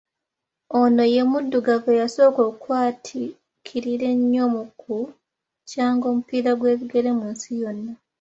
Ono 0.79 1.03
ye 1.13 1.21
muddugavu 1.29 1.87
eyasooka 1.95 2.41
okwatiikirira 2.51 4.05
ennyo 4.15 4.43
mu 4.53 4.63
kukyanga 4.81 6.05
omupiira 6.11 6.49
ogw’ebigere 6.55 7.09
mu 7.19 7.25
nsi 7.33 7.49
yonna. 7.61 7.91